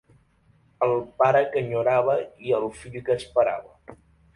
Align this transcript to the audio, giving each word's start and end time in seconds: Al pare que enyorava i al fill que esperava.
Al 0.85 0.93
pare 1.23 1.43
que 1.53 1.63
enyorava 1.67 2.19
i 2.49 2.59
al 2.63 2.69
fill 2.83 3.01
que 3.07 3.23
esperava. 3.23 4.01